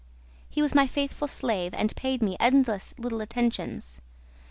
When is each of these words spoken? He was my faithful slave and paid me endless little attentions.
He 0.49 0.63
was 0.63 0.73
my 0.73 0.87
faithful 0.87 1.27
slave 1.27 1.75
and 1.75 1.95
paid 1.95 2.23
me 2.23 2.35
endless 2.39 2.95
little 2.97 3.21
attentions. 3.21 4.01